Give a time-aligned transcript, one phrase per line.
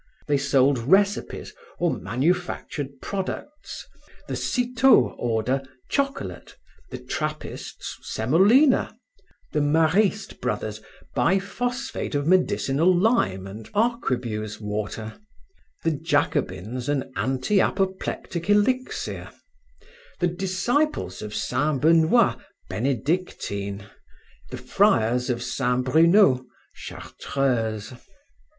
[0.25, 3.85] They sold recipes or manufactured products:
[4.27, 6.55] the Citeaux order, chocolate;
[6.89, 8.97] the trappists, semolina;
[9.51, 10.81] the Maristes Brothers,
[11.15, 15.19] biphosphate of medicinal lime and arquebuse water;
[15.83, 19.29] the jacobins, an anti apoplectic elixir;
[20.19, 22.37] the disciples of Saint Benoit,
[22.71, 23.85] benedictine;
[24.49, 26.43] the friars of Saint Bruno,
[26.73, 27.93] chartreuse.